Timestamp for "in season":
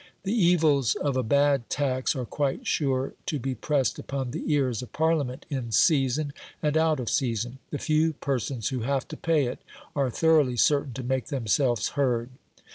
5.47-6.33